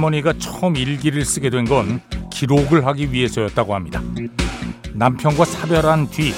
할머니가 0.00 0.34
처음 0.38 0.76
일기를 0.76 1.24
쓰게 1.24 1.50
된 1.50 1.60
건 1.66 2.00
기록을 2.32 2.86
하기 2.86 3.12
위해서였다고 3.12 3.74
합니다. 3.74 4.00
남편과 4.94 5.44
사별한 5.44 6.08
뒤 6.10 6.32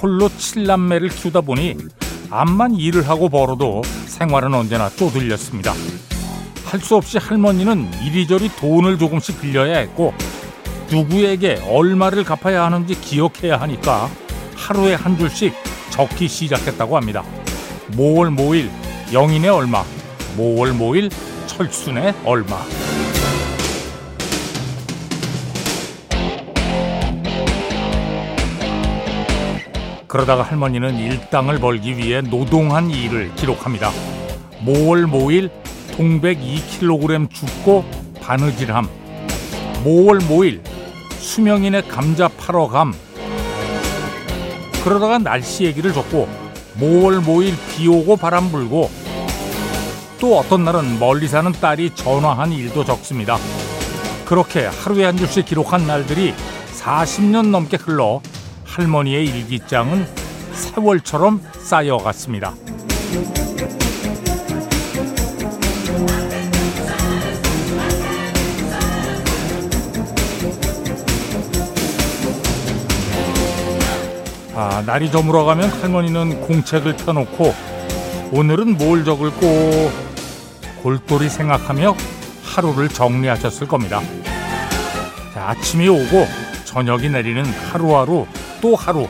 홀로 0.00 0.28
칠남매를 0.28 1.08
키우다 1.08 1.40
보니 1.40 1.76
암만 2.30 2.74
일을 2.74 3.08
하고 3.08 3.28
벌어도 3.30 3.82
생활은 4.06 4.52
언제나 4.54 4.90
쪼들렸습니다. 4.90 5.72
할 6.66 6.80
수 6.80 6.96
없이 6.96 7.16
할머니는 7.16 7.88
이리저리 8.04 8.50
돈을 8.56 8.98
조금씩 8.98 9.40
빌려야 9.40 9.78
했고 9.78 10.12
누구에게 10.90 11.62
얼마를 11.66 12.24
갚아야 12.24 12.64
하는지 12.64 12.94
기억해야 13.00 13.58
하니까 13.62 14.10
하루에 14.54 14.94
한 14.94 15.16
줄씩 15.16 15.54
적기 15.90 16.28
시작했다고 16.28 16.94
합니다. 16.96 17.24
모월 17.96 18.30
모일 18.30 18.70
영인의 19.14 19.48
얼마, 19.48 19.82
모월 20.36 20.74
모일 20.74 21.08
철순의 21.48 22.14
얼마. 22.24 22.60
그러다가 30.06 30.42
할머니는 30.42 30.98
일당을 30.98 31.58
벌기 31.58 31.96
위해 31.96 32.20
노동한 32.20 32.90
일을 32.90 33.34
기록합니다. 33.34 33.90
모월 34.60 35.06
모일 35.06 35.50
동백 35.96 36.38
2kg 36.38 37.30
죽고 37.30 37.84
바느질함. 38.20 38.88
모월 39.82 40.20
모일 40.28 40.62
수명인의 41.18 41.88
감자 41.88 42.28
팔어 42.28 42.68
감. 42.68 42.94
그러다가 44.84 45.18
날씨 45.18 45.64
얘기를 45.64 45.92
줬고 45.92 46.28
모월 46.74 47.20
모일 47.20 47.54
비 47.70 47.88
오고 47.88 48.16
바람 48.16 48.50
불고 48.50 48.90
또 50.20 50.38
어떤 50.38 50.64
날은 50.64 50.98
멀리 50.98 51.28
사는 51.28 51.50
딸이 51.52 51.94
전화한 51.94 52.52
일도 52.52 52.84
적습니다. 52.84 53.38
그렇게 54.26 54.66
하루에 54.66 55.04
한 55.04 55.16
줄씩 55.16 55.46
기록한 55.46 55.86
날들이 55.86 56.34
40년 56.80 57.50
넘게 57.50 57.76
흘러 57.76 58.20
할머니의 58.64 59.26
일기장은 59.26 60.06
세월처럼 60.52 61.40
쌓여갔습니다. 61.60 62.54
아, 74.60 74.82
날이 74.84 75.08
저물어가면 75.12 75.70
할머니는 75.70 76.40
공책을 76.40 76.96
펴놓고 76.96 77.77
오늘은 78.30 78.76
뭘 78.76 79.04
적을꼬 79.04 79.90
골똘히 80.82 81.30
생각하며 81.30 81.96
하루를 82.44 82.88
정리하셨을 82.88 83.66
겁니다. 83.66 84.02
자, 85.32 85.48
아침이 85.48 85.88
오고 85.88 86.26
저녁이 86.64 87.08
내리는 87.08 87.44
하루하루 87.44 88.26
또 88.60 88.76
하루 88.76 89.08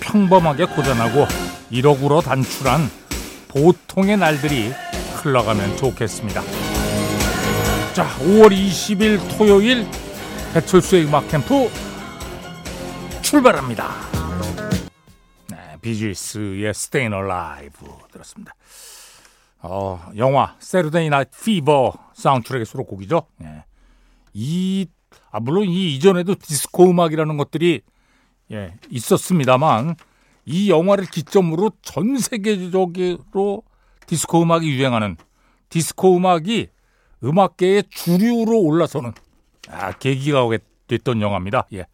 평범하게 0.00 0.66
고단하고 0.66 1.26
이러구러 1.70 2.20
단출한 2.20 2.90
보통의 3.48 4.18
날들이 4.18 4.72
흘러가면 5.16 5.76
좋겠습니다. 5.78 6.42
자, 7.94 8.06
5월 8.18 8.50
20일 8.50 9.38
토요일 9.38 9.86
배철수의 10.52 11.06
음악 11.06 11.26
캠프 11.28 11.70
출발합니다. 13.22 14.13
비지스의 15.84 16.70
Stayin' 16.70 17.12
Alive 17.12 17.88
들었습니다. 18.10 18.54
어, 19.60 20.10
영화 20.16 20.56
Saturday 20.58 21.10
Night 21.10 21.38
Fever 21.44 21.92
사운드트랙의 22.14 22.64
수록곡이죠. 22.64 23.26
예. 23.42 23.64
이 24.32 24.86
아, 25.30 25.40
물론 25.40 25.64
이 25.68 25.94
이전에도 25.94 26.34
디스코 26.34 26.90
음악이라는 26.90 27.36
것들이 27.36 27.82
예, 28.52 28.74
있었습니다만 28.90 29.96
이 30.46 30.70
영화를 30.70 31.06
기점으로 31.06 31.70
전 31.82 32.18
세계적으로 32.18 33.62
디스코 34.06 34.42
음악이 34.42 34.68
유행하는 34.70 35.16
디스코 35.68 36.16
음악이 36.16 36.68
음악계의 37.22 37.84
주류로 37.90 38.58
올라서는 38.60 39.12
아, 39.68 39.92
계기가 39.92 40.46
됐던 40.86 41.20
영화입니다. 41.20 41.66
예. 41.74 41.86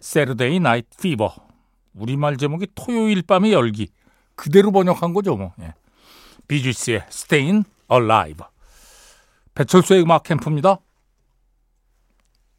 Saturday 0.00 0.60
Night 0.60 0.96
Fever 0.98 1.49
우리말 1.94 2.36
제목이 2.36 2.68
토요일 2.74 3.22
밤의 3.22 3.52
열기 3.52 3.88
그대로 4.34 4.72
번역한 4.72 5.12
거죠 5.12 5.36
뭐. 5.36 5.52
예. 5.60 5.74
비지스의 6.48 7.04
Stayin' 7.08 7.64
Alive. 7.90 8.46
배철수의 9.54 10.02
음악 10.02 10.22
캠프입니다. 10.22 10.78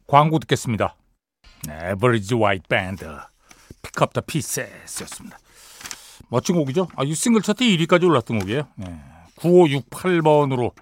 광고 0.06 0.38
듣겠습니다. 0.38 0.96
White 1.68 2.68
Band, 2.68 3.04
Pick 3.82 4.02
Up 4.02 4.12
the 4.12 4.22
Pieces였습니다. 4.26 5.38
멋진 6.28 6.56
곡이죠. 6.56 6.88
아, 6.96 7.04
이 7.04 7.14
싱글 7.14 7.42
차트 7.42 7.64
1위까지 7.64 8.08
올랐던 8.08 8.38
곡이에요. 8.40 8.68
네. 8.76 9.00
9568번으로 9.36 10.72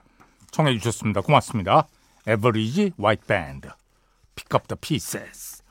청해 0.51 0.77
주셨습니다. 0.79 1.21
고맙습니다. 1.21 1.87
White 2.27 3.27
Band, 3.27 3.69
Pick 4.35 4.55
Up 4.55 4.69
the 4.69 4.79
Pieces. 4.81 5.63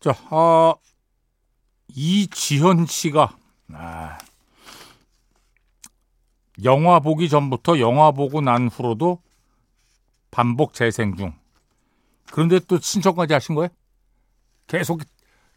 자, 0.00 0.14
아, 0.30 0.74
이지현 1.94 2.86
씨가 2.86 3.36
아, 3.72 4.18
영화 6.64 7.00
보기 7.00 7.28
전부터 7.28 7.78
영화 7.80 8.10
보고 8.10 8.40
난 8.40 8.68
후로도 8.68 9.22
반복 10.30 10.74
재생 10.74 11.16
중. 11.16 11.34
그런데 12.30 12.58
또 12.60 12.78
신청까지 12.78 13.32
하신 13.32 13.54
거예요? 13.54 13.68
계속 14.66 15.02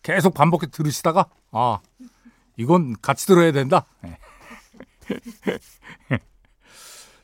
계속 0.02 0.34
반복해 0.34 0.68
들으시다가 0.68 1.30
아 1.52 1.80
이건 2.58 2.96
같이 3.02 3.28
들어야 3.28 3.52
된다. 3.52 3.86
네. 4.02 4.18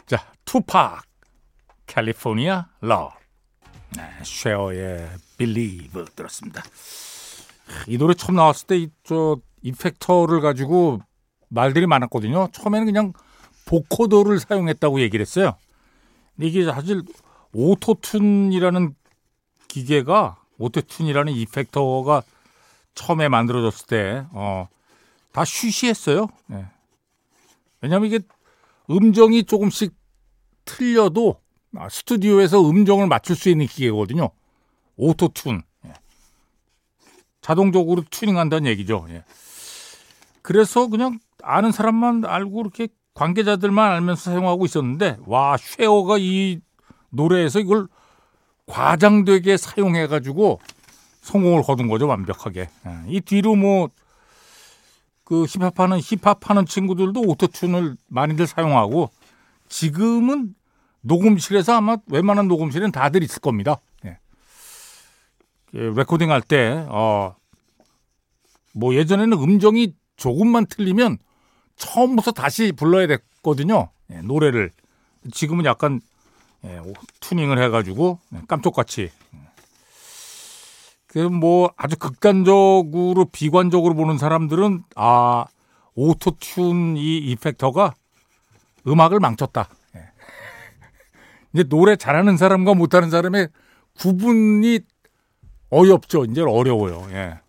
자 0.05 0.31
투팍 0.45 1.03
California 1.87 2.67
Love 2.81 3.13
네, 3.95 4.03
쉐어의 4.23 5.09
Believe 5.37 6.05
들었습니다. 6.15 6.63
이 7.87 7.97
노래 7.97 8.13
처음 8.13 8.35
나왔을 8.35 8.67
때저 8.67 9.37
effector를 9.61 10.41
가지고 10.41 10.99
말들이 11.49 11.87
많았거든요. 11.87 12.49
처음에는 12.51 12.85
그냥 12.85 13.13
vocoder를 13.65 14.39
사용했다고 14.39 15.01
얘기를 15.01 15.21
했어요. 15.21 15.55
이게 16.39 16.63
사실 16.65 17.03
Auto-Tune이라는 17.53 18.93
기계가 19.67 20.37
Auto-Tune이라는 20.59 21.35
effector가 21.35 22.23
처음에 22.95 23.29
만들어졌을 23.29 23.87
때, 23.87 24.25
어, 24.31 24.67
다 25.31 25.45
쉬쉬했어요. 25.45 26.27
네. 26.47 26.65
왜냐하면 27.81 28.07
이게 28.07 28.19
음정이 28.89 29.43
조금씩 29.43 29.93
틀려도 30.65 31.39
아, 31.77 31.87
스튜디오에서 31.87 32.67
음정을 32.67 33.07
맞출 33.07 33.35
수 33.35 33.49
있는 33.49 33.67
기계거든요. 33.67 34.31
Auto-Tune. 34.97 35.61
자동적으로 37.49 38.03
튜닝한다는 38.09 38.69
얘기죠. 38.69 39.05
예. 39.09 39.23
그래서 40.41 40.87
그냥 40.87 41.19
아는 41.43 41.71
사람만 41.71 42.25
알고 42.25 42.61
이렇게 42.61 42.87
관계자들만 43.13 43.91
알면서 43.91 44.31
사용하고 44.31 44.65
있었는데 44.65 45.17
와 45.25 45.57
쉐어가 45.57 46.17
이 46.19 46.59
노래에서 47.09 47.59
이걸 47.59 47.87
과장되게 48.65 49.57
사용해 49.57 50.07
가지고 50.07 50.59
성공을 51.21 51.63
거둔 51.63 51.87
거죠 51.87 52.07
완벽하게 52.07 52.61
예. 52.61 53.03
이 53.07 53.19
뒤로 53.21 53.55
뭐 53.55 53.89
그 55.29 55.45
힙합하는 55.45 55.99
힙합하는 55.99 56.65
친구들도 56.65 57.21
Auto-Tune을 57.21 57.95
많이들 58.07 58.47
사용하고 58.47 59.11
지금은 59.69 60.55
녹음실에서 61.01 61.75
아마 61.75 61.97
웬만한 62.07 62.47
녹음실은 62.47 62.91
다들 62.91 63.21
있을 63.21 63.39
겁니다. 63.39 63.79
예. 64.05 64.17
레코딩 65.71 66.31
할 66.31 66.41
때, 66.41 66.83
어, 66.89 67.35
뭐 68.79 68.95
예전에는 68.95 69.37
음정이 69.37 69.93
조금만 70.15 70.65
틀리면 70.65 71.17
처음부터 71.75 72.31
다시 72.31 72.71
불러야 72.71 73.07
됐거든요. 73.07 73.89
예, 74.11 74.21
노래를. 74.21 74.71
지금은 75.31 75.65
약간 75.65 76.01
예, 76.65 76.79
튜닝을 77.19 77.61
해가지고 77.61 78.19
예, 78.33 78.41
깜짝같이. 78.47 79.11
그 81.07 81.19
뭐 81.29 81.71
아주 81.75 81.97
극단적으로 81.97 83.25
비관적으로 83.31 83.95
보는 83.95 84.17
사람들은 84.19 84.83
아 84.95 85.45
오토튠 85.97 86.97
이 86.97 87.17
이펙터가 87.31 87.95
음악을 88.87 89.19
망쳤다. 89.19 89.69
예. 89.95 90.03
이제 91.53 91.63
노래 91.63 91.95
잘하는 91.95 92.37
사람과 92.37 92.75
못하는 92.75 93.09
사람의 93.09 93.49
구분이 93.97 94.79
어이없죠. 95.71 96.25
이제 96.25 96.41
어려워요. 96.41 97.07
예. 97.11 97.39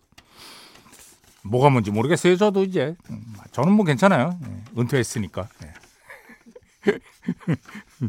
뭐가 1.43 1.69
뭔지 1.69 1.91
모르겠어요. 1.91 2.37
저도 2.37 2.63
이제 2.63 2.95
저는 3.51 3.73
뭐 3.73 3.85
괜찮아요. 3.85 4.37
예, 4.43 4.79
은퇴했으니까. 4.79 5.49
예. 5.63 5.73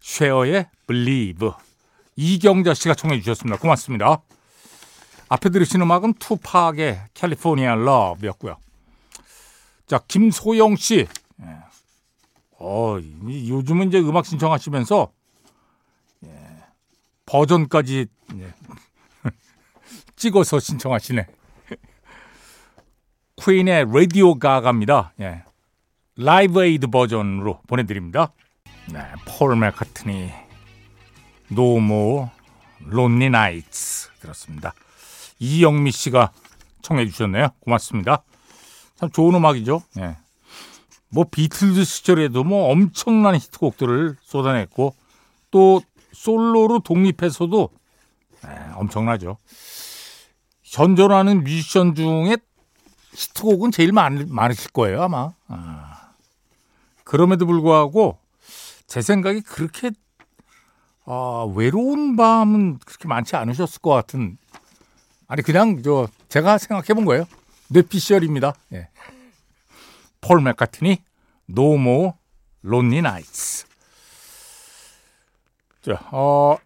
쉐어의 0.00 0.68
Believe. 0.86 1.50
이경자 2.16 2.74
씨가 2.74 2.94
청해 2.94 3.20
주셨습니다. 3.20 3.58
고맙습니다. 3.58 4.22
앞에 5.28 5.50
들으신 5.50 5.82
음악은 5.82 6.14
투팍의 6.14 7.00
캘리포니아 7.14 7.74
러브였고요. 7.74 8.56
자, 9.86 9.98
김소영 10.06 10.76
씨. 10.76 11.06
예. 11.42 11.58
어, 12.58 12.96
요즘은 12.98 13.88
이제 13.88 13.98
음악 13.98 14.24
신청하시면서 14.24 15.12
예, 16.24 16.30
버전까지 17.26 18.06
예. 18.38 18.54
찍어서 20.16 20.60
신청하시네. 20.60 21.26
퀸의 23.36 23.86
Radio 23.92 24.38
Ga 24.38 24.51
Ga입니다. 24.51 25.12
예. 25.20 25.44
Live 26.16 26.64
Aid 26.64 26.88
버전으로 26.88 27.60
보내드립니다. 27.66 28.32
네, 28.92 29.00
폴 29.26 29.56
맥카트니 29.56 30.30
No 31.50 31.77
More 31.77 32.30
Lonely 32.86 33.30
Nights 33.30 34.10
들었습니다. 34.20 34.74
이영미 35.38 35.92
씨가 35.92 36.32
청해 36.82 37.06
주셨네요. 37.06 37.48
고맙습니다. 37.60 38.22
참 38.96 39.10
좋은 39.10 39.34
음악이죠. 39.34 39.82
예. 39.98 40.16
뭐 41.10 41.24
비틀즈 41.30 41.84
시절에도 41.84 42.42
뭐 42.42 42.70
엄청난 42.70 43.36
히트곡들을 43.36 44.16
쏟아냈고 44.22 44.94
또 45.50 45.82
솔로로 46.12 46.80
독립해서도 46.80 47.68
예, 48.46 48.72
엄청나죠. 48.74 49.36
현존하는 50.62 51.44
뮤지션 51.44 51.94
중에 51.94 52.38
히트곡은 53.16 53.72
제일 53.72 53.92
많, 53.92 54.26
많으실 54.28 54.70
거예요 54.72 55.02
아마. 55.02 55.32
아. 55.48 56.10
그럼에도 57.02 57.46
불구하고 57.46 58.18
제 58.86 59.00
생각에 59.00 59.40
그렇게 59.40 59.90
아, 61.06 61.46
외로운 61.54 62.16
밤은 62.16 62.78
그렇게 62.78 63.08
많지 63.08 63.36
않으셨을 63.36 63.80
것 63.80 63.90
같은 63.90 64.36
아니 65.28 65.42
그냥 65.42 65.82
저 65.82 66.08
제가 66.28 66.58
생각해 66.58 66.94
본 66.94 67.04
거예요. 67.04 67.26
뇌피셜입니다. 67.68 68.54
예. 68.74 68.88
폴 70.20 70.40
맥카트니 70.40 71.02
More 71.48 72.12
Lonely 72.64 72.98
Nights. 72.98 73.66
자, 75.82 76.00
어 76.10 76.56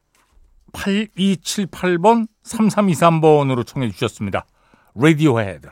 8278번 0.73 2.29
3323번으로 2.45 3.67
청해 3.67 3.91
주셨습니다. 3.91 4.47
Radiohead 4.97 5.69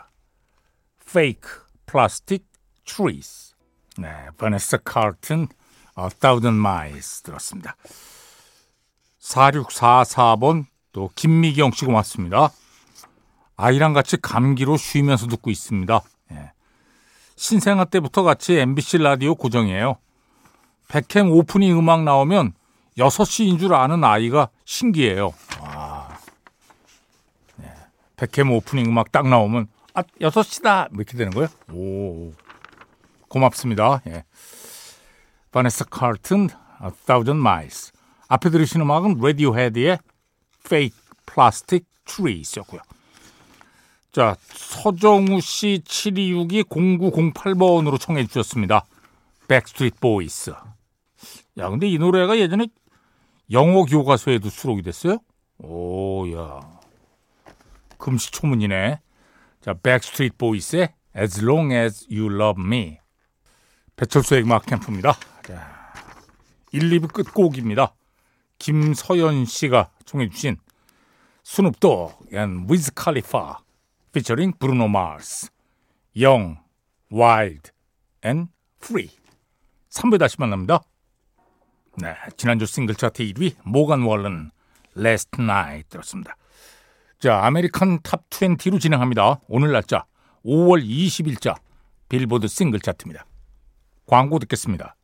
Fake 1.08 1.48
Plastic 1.86 2.44
Trees. 2.84 3.54
네, 3.96 4.28
버네스 4.36 4.78
카르튼 4.84 5.48
A 5.98 6.10
Thousand 6.20 6.58
Miles 6.58 7.22
들었습니다. 7.22 7.76
4644번 9.18 10.66
또 10.92 11.10
김미경 11.14 11.72
씨 11.72 11.86
고맙습니다. 11.86 12.50
아이랑 13.56 13.94
같이 13.94 14.18
감기로 14.20 14.76
쉬면서 14.76 15.26
듣고 15.28 15.50
있습니다. 15.50 16.00
예. 16.32 16.52
신생아 17.36 17.86
때부터 17.86 18.22
같이 18.22 18.58
MBC 18.58 18.98
라디오 18.98 19.34
고정이에요. 19.34 19.96
백캠 20.88 21.30
오프닝 21.30 21.78
음악 21.78 22.04
나오면 22.04 22.52
6시인 22.98 23.58
줄 23.58 23.74
아는 23.74 24.04
아이가 24.04 24.50
신기해요. 24.64 25.32
와. 25.60 26.18
예. 27.62 27.72
백캠 28.16 28.52
오프닝 28.52 28.86
음악 28.86 29.10
딱 29.10 29.26
나오면 29.26 29.68
아, 29.98 30.02
6시다! 30.20 30.88
뭐 30.92 31.02
이렇게 31.02 31.18
되는 31.18 31.32
거예요? 31.32 31.48
오. 31.72 32.32
고맙습니다. 33.26 34.00
예. 34.06 34.22
바네사 35.50 35.86
칼튼, 35.90 36.48
A 36.84 36.90
Thousand 37.04 37.40
Miles. 37.40 37.90
앞에 38.28 38.50
들으신 38.50 38.80
음악은 38.80 39.18
레디오헤드의 39.20 39.98
Fake 40.64 40.96
Plastic 41.26 41.84
Trees였고요. 42.04 42.80
자, 44.12 44.36
서정우 44.52 45.40
씨 45.40 45.82
7262-0908번으로 45.84 47.98
청해 47.98 48.28
주셨습니다. 48.28 48.84
백스트리트 49.48 49.98
보이스. 49.98 50.50
야, 50.50 51.70
근데 51.70 51.88
이 51.88 51.98
노래가 51.98 52.38
예전에 52.38 52.68
영어 53.50 53.84
교과서에도 53.84 54.48
수록이 54.48 54.82
됐어요? 54.82 55.18
오, 55.58 56.32
야. 56.36 56.60
금시초문이네. 57.98 59.00
자, 59.60 59.74
백스트리트 59.74 60.36
보이스의 60.36 60.94
As 61.16 61.42
Long 61.42 61.74
As 61.74 62.06
You 62.10 62.32
Love 62.32 62.64
Me. 62.64 62.98
배철수의 63.96 64.42
음악 64.42 64.66
캠프입니다. 64.66 65.14
자, 65.42 65.92
1, 66.72 66.90
2부 66.90 67.12
끝곡입니다. 67.12 67.94
김서연 68.58 69.44
씨가 69.44 69.90
청해 70.04 70.28
주신 70.30 70.56
스눕독 71.44 72.28
and 72.32 72.66
위즈 72.68 72.92
칼리파 72.94 73.60
피처링 74.12 74.52
브루노 74.58 74.88
마스 74.88 75.48
Young, 76.20 76.62
Wild 77.10 77.70
and 78.22 78.48
Free 78.78 79.10
3부에 79.90 80.18
다시 80.18 80.36
만납니다. 80.38 80.82
네, 81.96 82.14
지난주 82.36 82.66
싱글 82.66 82.94
차트 82.94 83.24
1위 83.24 83.56
모간 83.64 84.02
월런 84.02 84.50
Last 84.94 85.40
Night 85.40 85.82
들었습니다. 85.84 86.36
자, 87.18 87.44
American 87.44 88.00
Top 88.02 88.28
20로 88.30 88.80
진행합니다. 88.80 89.40
오늘 89.48 89.72
날짜 89.72 90.04
5월 90.44 90.84
20일자 90.86 91.56
빌보드 92.08 92.46
싱글 92.46 92.80
차트입니다. 92.80 93.26
광고 94.06 94.38
듣겠습니다. 94.38 94.94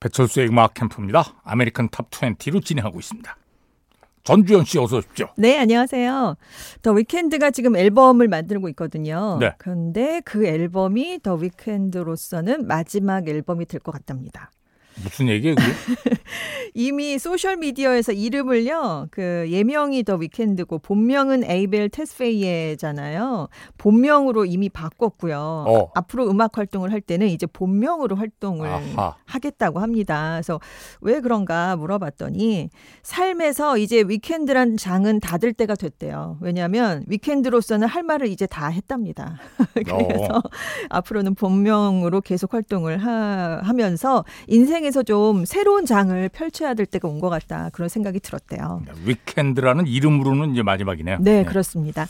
배철수의 0.00 0.48
음악 0.48 0.74
캠프입니다. 0.74 1.24
American 1.44 1.88
Top 1.88 2.10
20로 2.10 2.62
진행하고 2.64 2.98
있습니다. 2.98 3.36
전주현 4.24 4.64
씨 4.66 4.78
어서 4.78 4.98
오십시오. 4.98 5.28
네, 5.36 5.58
안녕하세요. 5.58 6.36
더 6.82 6.92
위켄드가 6.92 7.50
지금 7.50 7.74
앨범을 7.74 8.28
만들고 8.28 8.68
있거든요. 8.70 9.38
네. 9.40 9.52
그런데 9.58 10.20
그 10.24 10.46
앨범이 10.46 11.20
더 11.22 11.34
위켄드로서는 11.34 12.66
마지막 12.68 13.26
앨범이 13.28 13.64
될 13.66 13.80
것 13.80 13.90
같답니다. 13.92 14.50
무슨 15.02 15.28
얘기예요, 15.28 15.56
그게? 15.56 15.68
이미 16.74 17.18
소셜 17.18 17.56
미디어에서 17.56 18.12
이름을요, 18.12 19.08
그 19.10 19.46
예명이 19.48 20.04
더 20.04 20.16
위켄드고 20.16 20.78
본명은 20.78 21.44
에이벨 21.44 21.88
테스페이에잖아요. 21.90 23.48
본명으로 23.78 24.44
이미 24.44 24.68
바꿨고요. 24.68 25.64
어. 25.68 25.90
앞으로 25.94 26.30
음악 26.30 26.58
활동을 26.58 26.92
할 26.92 27.00
때는 27.00 27.28
이제 27.28 27.46
본명으로 27.46 28.16
활동을 28.16 28.68
아하. 28.68 29.16
하겠다고 29.26 29.80
합니다. 29.80 30.34
그래서 30.34 30.60
왜 31.00 31.20
그런가 31.20 31.76
물어봤더니 31.76 32.70
삶에서 33.02 33.78
이제 33.78 34.02
위켄드란 34.06 34.76
장은 34.76 35.20
닫을 35.20 35.52
때가 35.52 35.74
됐대요. 35.74 36.38
왜냐하면 36.40 37.04
위켄드로서는 37.08 37.86
할 37.86 38.02
말을 38.02 38.28
이제 38.28 38.46
다 38.46 38.68
했답니다. 38.68 39.38
그래서 39.74 40.36
어. 40.36 40.42
앞으로는 40.90 41.34
본명으로 41.34 42.20
계속 42.20 42.54
활동을 42.54 42.98
하, 42.98 43.60
하면서 43.62 44.24
인생에 44.48 44.90
서 44.92 45.02
좀 45.02 45.44
새로운 45.44 45.84
장을 45.86 46.28
펼쳐야 46.28 46.74
될 46.74 46.86
때가 46.86 47.08
온 47.08 47.18
것 47.20 47.28
같다 47.28 47.70
그런 47.72 47.88
생각이 47.88 48.20
들었대요. 48.20 48.82
위켄드라는 49.04 49.86
이름으로는 49.86 50.52
이제 50.52 50.62
마지막이네요. 50.62 51.18
네, 51.20 51.44
그렇습니다. 51.44 52.06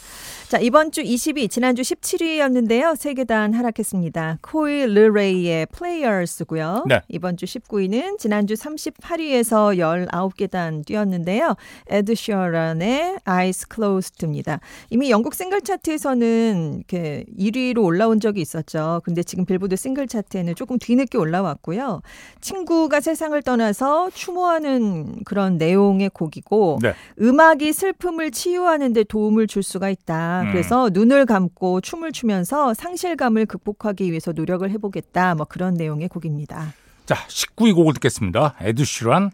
자, 0.52 0.58
이번 0.58 0.92
주 0.92 1.02
20위, 1.02 1.50
지난주 1.50 1.80
17위였는데요. 1.80 2.94
세 2.94 3.14
계단 3.14 3.54
하락했습니다. 3.54 4.40
코이 4.42 4.84
르레이의 4.84 5.64
Players고요. 5.74 6.84
네. 6.86 7.00
이번 7.08 7.38
주 7.38 7.46
19위는 7.46 8.18
지난주 8.18 8.52
38위에서 8.52 9.78
19계단 10.10 10.84
뛰었는데요. 10.84 11.54
에드 11.86 12.14
셔런의 12.14 13.16
Eyes 13.26 13.64
Closed입니다. 13.74 14.60
이미 14.90 15.10
영국 15.10 15.34
싱글 15.34 15.62
차트에서는 15.62 16.74
이렇게 16.76 17.24
1위로 17.38 17.82
올라온 17.82 18.20
적이 18.20 18.42
있었죠. 18.42 19.00
근데 19.06 19.22
지금 19.22 19.46
빌보드 19.46 19.76
싱글 19.76 20.06
차트에는 20.06 20.54
조금 20.54 20.78
뒤늦게 20.78 21.16
올라왔고요. 21.16 22.02
친구가 22.42 23.00
세상을 23.00 23.40
떠나서 23.40 24.10
추모하는 24.10 25.24
그런 25.24 25.56
내용의 25.56 26.10
곡이고 26.10 26.80
네. 26.82 26.92
음악이 27.22 27.72
슬픔을 27.72 28.30
치유하는 28.32 28.92
데 28.92 29.02
도움을 29.02 29.46
줄 29.46 29.62
수가 29.62 29.88
있다. 29.88 30.41
음. 30.42 30.50
그래서 30.52 30.90
눈을 30.92 31.26
감고 31.26 31.80
춤을 31.80 32.12
추면서 32.12 32.74
상실감을 32.74 33.46
극복하기 33.46 34.08
위해서 34.10 34.32
노력을 34.32 34.68
해보겠다. 34.70 35.34
뭐 35.34 35.46
그런 35.46 35.74
내용의 35.74 36.08
곡입니다. 36.08 36.74
자, 37.06 37.16
19위 37.28 37.74
곡을 37.74 37.94
듣겠습니다. 37.94 38.54
에드슈란 38.60 39.30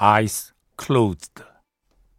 Eyes 0.00 0.52
Closed. 0.80 1.42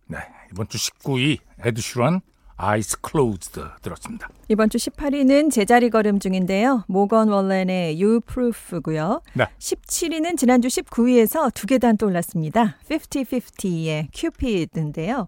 네, 0.08 0.18
이번 0.52 0.68
주 0.70 0.78
19위 0.78 1.40
에드슈란 1.64 2.22
Eyes 2.62 2.98
Closed 3.06 3.62
들었습니다. 3.82 4.30
이번 4.48 4.70
주 4.70 4.78
18위는 4.78 5.52
제자리 5.52 5.90
걸음 5.90 6.20
중인데요. 6.20 6.84
모건 6.88 7.30
월렌의 7.30 8.02
You 8.02 8.22
Proof고요. 8.22 9.22
네. 9.34 9.46
17위는 9.60 10.38
지난주 10.38 10.68
19위에서 10.68 11.54
두 11.54 11.68
계단 11.68 11.98
또 11.98 12.06
올랐습니다. 12.08 12.78
50-50의 12.90 14.08
Cupid인데요. 14.14 15.28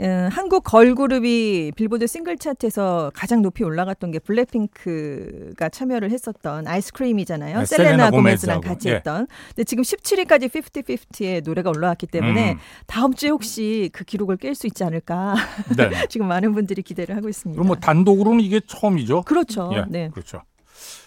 음, 0.00 0.28
한국 0.32 0.64
걸그룹이 0.64 1.72
빌보드 1.76 2.08
싱글 2.08 2.36
차트에서 2.36 3.12
가장 3.14 3.42
높이 3.42 3.62
올라갔던 3.62 4.10
게 4.10 4.18
블랙핑크가 4.18 5.68
참여를 5.68 6.10
했었던 6.10 6.66
아이스크림이잖아요. 6.66 7.60
네, 7.60 7.64
셀레나 7.64 7.90
셀레나 7.90 8.10
고메즈랑 8.10 8.60
같이 8.60 8.88
예. 8.88 8.94
했던. 8.96 9.28
근데 9.48 9.62
지금 9.62 9.84
17위까지 9.84 10.50
50-50의 10.50 11.44
노래가 11.44 11.70
올라왔기 11.70 12.08
때문에 12.08 12.52
음. 12.54 12.58
다음 12.86 13.14
주에 13.14 13.30
혹시 13.30 13.88
그 13.92 14.04
기록을 14.04 14.36
깰 14.36 14.54
수 14.54 14.66
있지 14.66 14.82
않을까. 14.82 15.36
네. 15.76 15.90
지금 16.10 16.26
많은 16.26 16.54
분들이 16.54 16.82
기대를 16.82 17.16
하고 17.16 17.28
있습니다. 17.28 17.56
그럼 17.56 17.68
뭐 17.68 17.76
단독으로는 17.76 18.40
이게 18.40 18.60
처음이죠. 18.66 19.22
그렇죠. 19.22 19.70
예, 19.74 19.84
네. 19.88 20.10
그렇죠. 20.10 20.42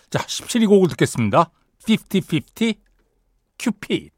자, 0.10 0.20
17위 0.20 0.67
곡을 0.70 0.88
듣겠습니다. 0.89 1.51
50-50 1.86 2.77
큐피드. 3.60 4.12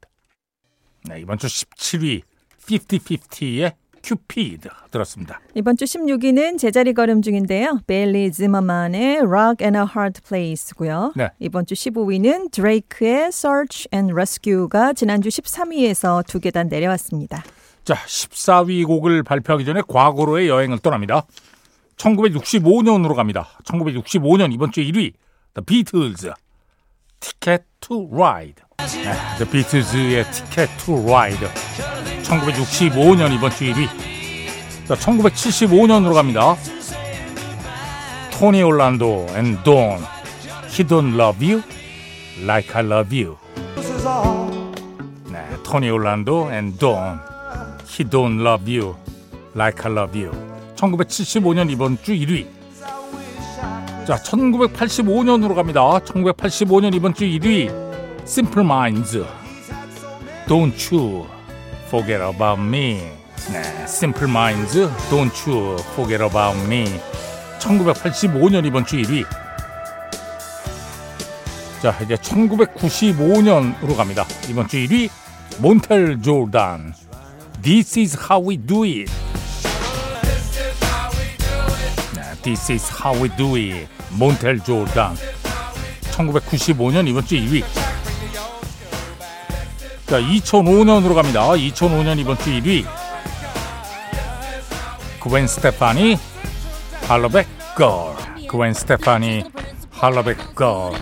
네, 1.08 1.20
이번 1.20 1.38
주 1.38 1.48
17위 1.48 2.22
50-50의 2.66 3.79
큐피드 4.02 4.68
들었습니다. 4.90 5.40
이번 5.54 5.76
주 5.76 5.84
16위는 5.84 6.58
제자리 6.58 6.94
걸음 6.94 7.22
중인데요. 7.22 7.80
베일리 7.86 8.32
지머만의 8.32 9.18
Rock 9.18 9.64
and 9.64 9.78
a 9.78 9.84
Hard 9.84 10.20
Place고요. 10.28 11.12
네. 11.16 11.28
이번 11.38 11.66
주 11.66 11.74
15위는 11.74 12.50
드레이크의 12.50 13.28
Search 13.28 13.88
and 13.94 14.12
Rescue가 14.12 14.92
지난주 14.92 15.28
13위에서 15.28 16.26
두 16.26 16.40
계단 16.40 16.68
내려왔습니다. 16.68 17.42
자, 17.84 17.94
14위 17.94 18.86
곡을 18.86 19.22
발표하기 19.22 19.64
전에 19.64 19.82
과거로의 19.86 20.48
여행을 20.48 20.78
떠납니다. 20.78 21.26
1965년으로 21.96 23.14
갑니다. 23.14 23.48
1965년 23.64 24.52
이번 24.52 24.72
주 24.72 24.80
1위 24.80 25.12
The 25.54 25.64
Beatles 25.66 26.30
Ticket 27.20 27.64
to 27.80 28.08
Ride. 28.10 28.62
네, 28.78 29.12
The 29.38 29.50
Beatles의 29.50 30.24
Ticket 30.32 30.70
to 30.84 31.02
Ride. 31.02 31.99
1965년 32.30 33.32
이번 33.32 33.50
주 33.50 33.64
1위. 33.64 33.88
자, 34.86 34.94
1975년으로 34.94 36.14
갑니다. 36.14 36.54
토니 38.30 38.62
올란도 38.62 39.26
and 39.34 39.62
Dawn 39.64 39.98
He 40.68 40.86
Don't 40.86 41.14
Love 41.14 41.46
You 41.46 41.62
Like 42.42 42.74
I 42.74 42.86
Love 42.86 43.22
You. 43.22 43.36
네, 45.30 45.44
토니 45.64 45.90
올란도 45.90 46.50
and 46.50 46.78
Dawn 46.78 47.18
He 47.86 48.08
Don't 48.08 48.40
Love 48.40 48.78
You 48.78 48.94
Like 49.54 49.84
I 49.84 49.92
Love 49.92 50.22
You 50.22 50.32
1975년 50.76 51.70
이번 51.70 51.98
주 52.02 52.12
1위 52.12 52.46
자 54.06 54.16
1985년으로 54.16 55.54
갑니다 55.54 55.80
1985년 55.98 56.94
이번 56.94 57.12
주 57.12 57.24
1위 57.24 57.68
Simple 58.22 58.64
Minds 58.64 59.22
Don't 60.46 60.94
You 60.94 61.26
Forget 61.90 62.22
About 62.22 62.62
Me 62.62 63.02
네, 63.50 63.62
Simple 63.84 64.30
Minds 64.30 64.78
Don't 65.10 65.34
You 65.50 65.76
Forget 65.92 66.22
About 66.22 66.56
Me 66.66 66.86
1985년 67.58 68.64
이번 68.64 68.86
주 68.86 68.96
1위 68.96 69.26
자 71.82 71.96
이제 72.02 72.14
1995년으로 72.14 73.96
갑니다 73.96 74.24
이번 74.48 74.68
주 74.68 74.76
1위 74.76 75.10
몬텔 75.58 76.22
조단 76.22 76.94
This 77.62 77.98
is 77.98 78.16
how 78.16 78.40
we 78.40 78.56
do 78.56 78.84
it. 78.84 79.10
네, 82.14 82.22
This 82.42 82.72
is 82.72 82.90
how 82.90 83.12
we 83.22 83.28
do 83.36 83.54
it. 83.56 83.86
몬텔 84.12 84.60
조단. 84.60 85.14
1995년 86.12 87.06
이번 87.06 87.26
주 87.26 87.34
2위. 87.34 87.62
자, 90.10 90.20
2005년으로 90.20 91.14
갑니다. 91.14 91.42
2005년 91.50 92.18
이번 92.18 92.36
주 92.36 92.50
1위. 92.50 92.84
그웬 95.20 95.46
스테파니 95.46 96.18
할러백 97.06 97.46
걸. 97.76 98.16
그웬 98.48 98.74
스테파니 98.74 99.44
할러백 99.92 100.56
걸. 100.56 100.94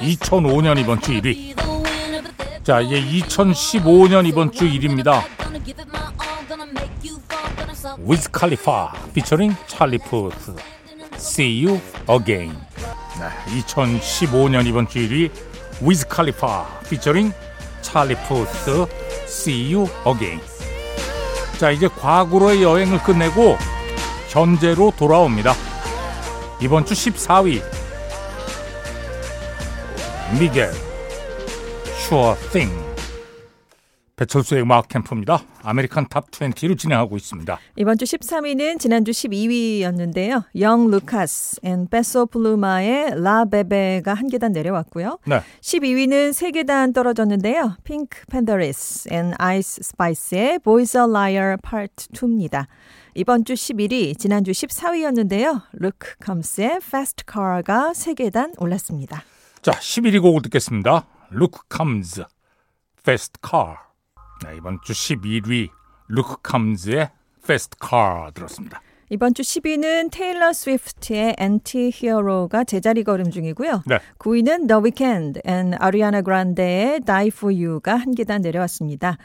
2005년 0.00 0.78
이번 0.78 1.02
주 1.02 1.12
1위. 1.12 1.54
자, 2.64 2.80
이제 2.80 2.98
2015년 2.98 4.26
이번 4.26 4.50
주 4.50 4.64
1위입니다. 4.64 5.22
위즈 7.98 8.30
칼리파 8.30 8.94
피처링 9.12 9.54
찰리 9.66 9.98
푸스 9.98 10.56
See 11.14 11.66
You 11.66 11.80
Again 12.10 12.56
네, 13.18 13.60
2015년 13.60 14.66
이번 14.66 14.88
주 14.88 14.98
1위 14.98 15.30
위즈 15.80 16.06
칼리파 16.08 16.80
피처링 16.90 17.32
푸트 18.04 18.86
See 19.24 19.74
You 19.74 19.88
Again. 20.06 20.40
자 21.58 21.70
이제 21.70 21.88
과거로의 21.88 22.62
여행을 22.62 23.02
끝내고 23.02 23.56
현재로 24.28 24.92
돌아옵니다. 24.96 25.54
이번 26.60 26.84
주 26.84 26.94
14위 26.94 27.62
미겔. 30.38 30.72
Sure 32.06 32.36
Thing 32.52 32.85
배철수의 34.16 34.62
음악 34.62 34.88
캠프입니다. 34.88 35.42
American 35.62 36.06
Top 36.08 36.30
20를 36.30 36.78
진행하고 36.78 37.18
있습니다. 37.18 37.58
이번 37.76 37.98
주 37.98 38.06
13위는 38.06 38.80
지난주 38.80 39.10
12위였는데요. 39.10 40.44
영 40.58 40.90
루카스 40.90 41.60
and 41.62 41.86
페소 41.86 42.26
플루마의 42.26 43.20
La 43.20 43.44
Bebe가 43.44 44.14
한 44.14 44.28
계단 44.28 44.52
내려왔고요. 44.52 45.18
네. 45.26 45.42
12위는 45.60 46.32
세 46.32 46.50
계단 46.50 46.94
떨어졌는데요. 46.94 47.76
핑크 47.84 48.24
팬더리스 48.30 49.12
and 49.12 49.34
아이스 49.36 49.82
스파이스의 49.82 50.60
Boy's 50.60 50.96
a 50.96 51.06
Liar 51.06 51.58
Part 51.62 52.08
2입니다. 52.08 52.66
이번 53.14 53.44
주 53.44 53.52
11위, 53.52 54.18
지난주 54.18 54.50
14위였는데요. 54.50 55.62
루크 55.72 56.16
컴스의 56.20 56.80
Fast 56.82 57.24
Car가 57.30 57.92
세 57.92 58.14
계단 58.14 58.52
올랐습니다. 58.58 59.22
자, 59.60 59.72
11위 59.72 60.20
곡을 60.22 60.42
듣겠습니다. 60.42 61.06
Look 61.32 61.60
Comes, 61.74 62.22
Fast 63.00 63.34
Car. 63.46 63.85
네, 64.44 64.56
이번 64.56 64.78
주 64.82 64.92
11위 64.92 65.68
Look 66.10 66.36
Comes의 66.48 67.10
Fast 67.42 67.76
Car 67.82 68.32
들었습니다. 68.34 68.80
이번 69.08 69.34
주 69.34 69.42
10위는 69.42 70.10
테일러 70.10 70.52
스위프트의 70.52 71.36
Anti 71.40 71.92
Hero가 71.94 72.64
제자리 72.64 73.04
걸음 73.04 73.30
중이고요. 73.30 73.84
네. 73.86 73.98
9위는 74.18 74.66
The 74.66 74.82
Weeknd 74.82 75.40
and 75.48 75.76
아리아나 75.78 76.22
그란데의 76.22 77.00
Die 77.06 77.28
For 77.28 77.54
You가 77.54 77.94
한 77.94 78.14
계단 78.16 78.42
내려왔습니다. 78.42 79.16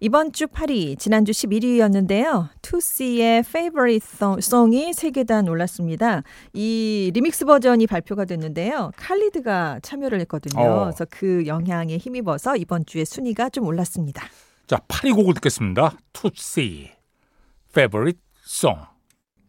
이번 0.00 0.32
주 0.32 0.46
8위, 0.46 0.96
지난주 0.98 1.32
11위였는데요. 1.32 2.48
2C의 2.62 3.38
Favorite 3.40 4.06
Song- 4.16 4.38
Song이 4.38 4.90
3계단 4.92 5.48
올랐습니다. 5.48 6.22
이 6.52 7.10
리믹스 7.14 7.44
버전이 7.46 7.86
발표가 7.88 8.24
됐는데요. 8.24 8.92
칼리드가 8.96 9.78
참여를 9.82 10.20
했거든요. 10.20 10.60
어. 10.62 10.84
그래서 10.84 11.04
그 11.10 11.46
영향에 11.46 11.96
힘입어서 11.96 12.56
이번 12.56 12.86
주에 12.86 13.04
순위가 13.04 13.50
좀 13.50 13.66
올랐습니다. 13.66 14.24
자, 14.68 14.76
8위 14.86 15.14
곡을 15.14 15.32
듣겠습니다. 15.34 15.96
Toosii, 16.12 16.90
Favorite 17.70 18.20
Song. 18.46 18.82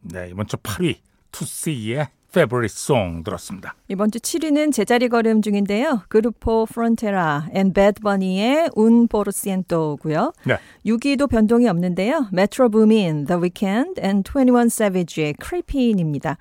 네, 0.01 0.29
이번 0.31 0.47
주 0.47 0.55
8위 0.55 0.95
Toosii의 1.33 2.07
Favorite 2.29 2.73
Song 2.73 3.21
들었습니다. 3.25 3.75
이번 3.89 4.11
주 4.11 4.19
7위는 4.19 4.71
제자리 4.71 5.09
걸음 5.09 5.41
중인데요. 5.41 6.03
그루포 6.07 6.67
프론테라 6.67 7.49
and 7.51 7.73
배드 7.73 7.99
버니의 7.99 8.69
Un 8.75 9.09
por 9.09 9.35
ciento고요. 9.35 10.31
네. 10.45 10.57
6위도 10.85 11.29
변동이 11.29 11.67
없는데요. 11.67 12.29
메트로 12.31 12.69
부민, 12.69 13.25
The 13.25 13.41
Weeknd 13.41 13.99
and 14.01 14.23
21 14.25 14.67
Savage의 14.67 15.33
Creepin'입니다. 15.43 16.37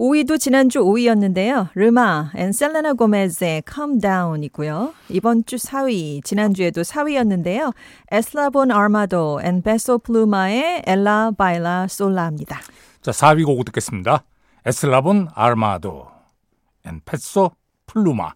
5위도 0.00 0.40
지난주 0.40 0.80
5위였는데요. 0.80 1.68
르마 1.74 2.30
and 2.34 2.52
셀레나 2.52 2.94
고메즈의 2.94 3.64
Calm 3.70 4.00
Down이고요. 4.00 4.94
이번 5.10 5.44
주 5.44 5.56
4위, 5.56 6.24
지난주에도 6.24 6.80
4위였는데요. 6.80 7.74
에슬라본 8.10 8.70
아르마도 8.70 9.42
and 9.44 9.60
페소 9.60 9.98
플루마의 9.98 10.84
Ella 10.86 11.32
Baila 11.36 11.86
Sola입니다. 11.88 12.60
자, 13.02 13.10
4위 13.10 13.44
곡을 13.44 13.66
듣겠습니다. 13.66 14.24
에슬라본 14.64 15.28
아르마도 15.34 16.06
and 16.86 17.02
페소 17.04 17.50
플루마 17.84 18.32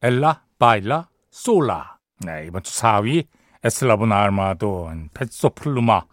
Ella 0.00 0.40
Baila 0.58 1.10
Sola 1.30 1.98
네, 2.24 2.46
이번 2.46 2.62
주 2.62 2.80
4위 2.80 3.26
에슬라본 3.62 4.10
아르마도 4.10 4.88
and 4.90 5.10
페소 5.12 5.50
플루마 5.50 6.04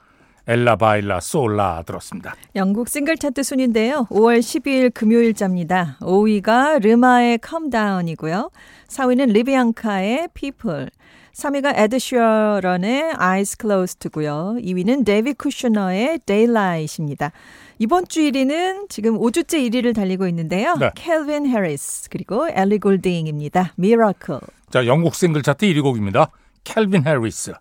Ella 0.49 0.77
Baila 0.77 1.19
Sola 1.19 1.83
들었습니다. 1.85 2.33
영국 2.55 2.89
싱글 2.89 3.17
차트 3.17 3.43
순인데요. 3.43 4.07
5월 4.09 4.39
12일 4.39 4.91
금요일자입니다. 4.91 5.97
5위가 6.01 6.81
르마의 6.81 7.37
Calm 7.47 7.69
Down이고요. 7.69 8.49
4위는 8.87 9.31
리비앙카의 9.31 10.29
People. 10.33 10.87
3위가 11.33 11.77
에드 11.77 11.99
슈어런의 11.99 13.13
Eyes 13.19 13.57
Closed고요. 13.61 14.55
2위는 14.59 15.05
데이비드 15.05 15.33
쿠슈너의 15.33 16.21
Daylight입니다. 16.25 17.31
이번 17.77 18.07
주 18.07 18.21
1위는 18.21 18.89
지금 18.89 19.19
5주째 19.19 19.69
1위를 19.69 19.93
달리고 19.93 20.27
있는데요. 20.29 20.75
네. 20.77 20.89
켈빈 20.95 21.45
해리스 21.45 22.09
그리고 22.09 22.49
엘리 22.49 22.79
골딩입니다. 22.79 23.73
Miracle. 23.77 24.41
자, 24.71 24.87
영국 24.87 25.13
싱글 25.13 25.43
차트 25.43 25.67
1위 25.67 25.83
곡입니다. 25.83 26.31
캘빈 26.63 27.05
해리스, 27.05 27.53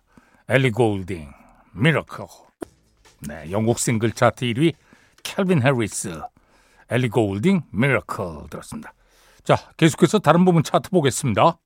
엘리 0.49 0.71
골딩, 0.71 1.27
Miracle. 1.73 2.48
네, 3.21 3.51
영국 3.51 3.79
싱글 3.79 4.11
차트 4.11 4.45
1위 4.45 4.73
캘빈 5.23 5.61
해리스, 5.61 6.21
엘리 6.89 7.09
골딩, 7.09 7.63
Miracle 7.71 8.49
들었습니다. 8.49 8.93
자, 9.43 9.57
계속해서 9.77 10.19
다른 10.19 10.45
부문 10.45 10.63
차트 10.63 10.89
보겠습니다. 10.89 11.57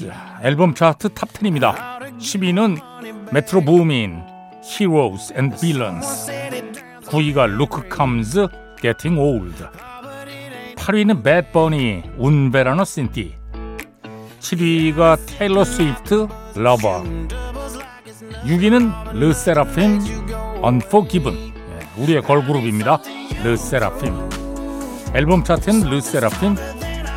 자, 0.00 0.40
앨범 0.42 0.74
차트 0.74 1.08
Top 1.10 1.28
10입니다. 1.32 1.74
10위는 2.18 3.32
메트로 3.32 3.64
부민, 3.64 4.22
Heroes 4.62 5.32
and 5.34 5.56
Villains. 5.56 6.30
9위가 7.06 7.46
루크 7.56 7.88
컴즈, 7.88 8.46
Gettin' 8.80 9.18
Old. 9.18 9.91
8위는 10.82 11.22
Bad 11.22 11.52
Bunny, 11.52 12.02
Un 12.18 12.35
Verano 12.35 12.84
Sin 12.84 13.10
Ti. 13.10 13.36
7위가 14.40 15.16
테일러 15.26 15.64
스위프트, 15.64 16.26
Lover. 16.56 17.28
6위는 18.44 19.12
르세라핌. 19.12 20.00
예, 21.38 22.02
우리의 22.02 22.22
걸그룹입니다. 22.22 23.00
르세라핌. 23.44 24.28
앨범 25.14 25.44
차트는 25.44 25.88
르세라핌, 25.88 26.56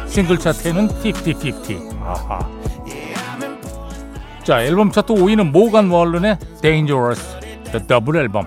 싱글 0.10 0.38
차트에는 0.38 0.88
50-50. 1.02 2.00
아하. 2.04 2.48
자, 4.44 4.64
앨범 4.64 4.92
차트 4.92 5.12
5위는 5.12 5.50
모간 5.50 5.90
월른의 5.90 6.38
Dangerous, 6.62 7.20
The 7.72 7.88
Double 7.88 8.18
Album. 8.18 8.46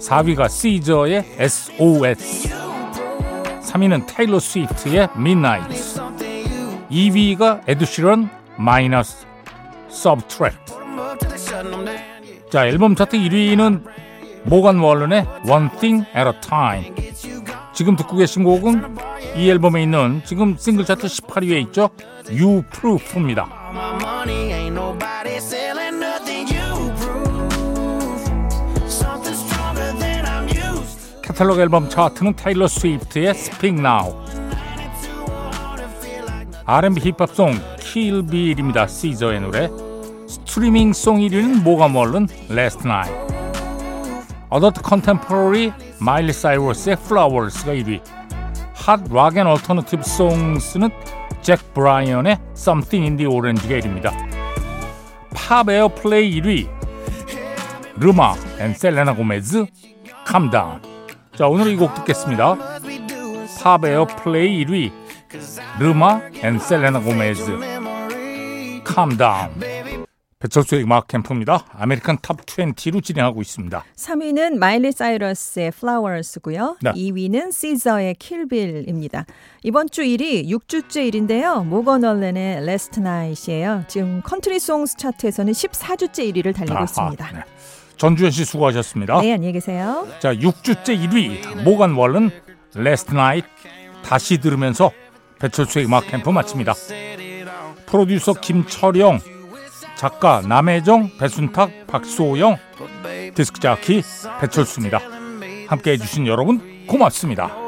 4위가 0.00 0.48
시저의 0.48 1.26
SOS. 1.36 2.61
3위는 3.72 4.06
테일러 4.06 4.38
스위프트의 4.38 5.08
Midnights. 5.16 6.00
2위가 6.90 7.62
에드시런 7.66 8.28
마이너스 8.58 9.26
Subtract. 9.90 10.74
자, 12.50 12.66
앨범 12.66 12.94
차트 12.94 13.16
1위는 13.16 13.82
모간 14.44 14.78
월른의 14.78 15.26
One 15.48 15.70
Thing 15.80 16.06
at 16.14 16.28
a 16.28 16.40
Time. 16.42 16.94
지금 17.72 17.96
듣고 17.96 18.16
계신 18.16 18.44
곡은 18.44 18.96
이 19.36 19.48
앨범에 19.48 19.82
있는 19.82 20.20
지금 20.26 20.54
싱글 20.58 20.84
차트 20.84 21.06
18위에 21.06 21.62
있죠. 21.68 21.88
You 22.28 22.62
Proof입니다. 22.70 23.61
카탈로그 31.32 31.62
앨범 31.62 31.88
차트는 31.88 32.36
테일러 32.36 32.68
스위프트의 32.68 33.30
Speak 33.30 33.78
Now. 33.78 34.22
R&B 36.66 37.00
힙합송 37.00 37.58
킬빌입니다. 37.80 38.86
시저의 38.86 39.40
노래. 39.40 39.70
Streaming 40.28 40.92
Song 40.92 41.18
1위는 41.18 41.62
모간 41.62 41.88
월른 41.88 42.28
Last 42.50 42.86
Night. 42.86 43.34
Adult 44.50 44.82
Contemporary 44.82 45.72
마일리 45.98 46.34
사이러스의 46.34 46.96
Flowers가 47.00 47.72
1위. 47.72 48.02
Hot 48.74 49.00
Rock 49.10 49.31
and 49.31 49.46
Alternative 49.46 50.02
Songs는 50.02 50.90
잭 51.40 51.72
브라이언의 51.72 52.38
Something 52.54 53.08
in 53.08 53.16
the 53.16 53.26
Orange가 53.26 53.80
1위입니다. 53.80 54.12
Pop 55.34 55.68
Airplay 55.68 56.42
1위 56.42 56.68
르마 57.96 58.34
and 58.58 58.74
셀레나 58.74 59.14
고메즈 59.14 59.64
Calm 60.28 60.50
Down. 60.50 60.91
자 61.36 61.46
오늘 61.48 61.68
이 61.72 61.76
곡 61.76 61.94
듣겠습니다. 61.94 62.56
Pop 63.62 63.84
Airplay 63.84 64.64
1위 64.64 64.92
르마 65.78 66.20
and 66.42 66.58
셀레나 66.58 67.00
고메즈 67.00 67.44
Calm 68.86 69.16
Down. 69.16 70.04
배철수의 70.40 70.82
음악 70.82 71.06
캠프입니다. 71.06 71.64
American 71.72 72.18
Top 72.20 72.44
20로 72.44 73.02
진행하고 73.02 73.40
있습니다. 73.42 73.84
3위는 73.94 74.56
마일리 74.58 74.90
사이러스의 74.90 75.68
Flowers고요. 75.68 76.78
네. 76.82 76.90
2위는 76.90 77.52
시저의 77.52 78.16
Kill 78.16 78.45
Bill입니다. 78.45 79.24
이번 79.62 79.88
주 79.88 80.02
1위 80.02 80.48
6주째 80.48 81.08
1위인데요. 81.12 81.64
모건 81.64 82.02
월렌의 82.04 82.56
Last 82.64 82.98
Night이에요. 83.00 83.84
지금 83.86 84.20
Country 84.24 84.58
Songs 84.58 84.96
차트에서는 84.96 85.52
14주째 85.52 86.32
1위를 86.34 86.52
달리고 86.56 86.74
아하, 86.74 86.84
있습니다. 86.84 87.32
네. 87.32 87.44
전주현 87.96 88.30
씨 88.30 88.44
수고하셨습니다. 88.44 89.20
네, 89.20 89.34
안녕히 89.34 89.52
계세요. 89.52 90.06
자, 90.18 90.34
6주째 90.34 90.98
1위 90.98 91.62
모간 91.62 91.92
월른 91.92 92.30
Last 92.76 93.12
Night 93.12 93.48
다시 94.04 94.38
들으면서 94.38 94.90
배철수의 95.38 95.86
음악 95.86 96.06
캠프 96.08 96.30
마칩니다. 96.30 96.74
프로듀서 97.86 98.32
김철영, 98.32 99.20
작가 99.96 100.40
남혜정, 100.40 101.12
배순탁, 101.18 101.86
박소영, 101.86 102.56
디스크 103.34 103.60
자키 103.60 104.02
배철수입니다. 104.40 105.00
함께 105.68 105.92
해 105.92 105.96
주신 105.96 106.26
여러분 106.26 106.86
고맙습니다. 106.86 107.61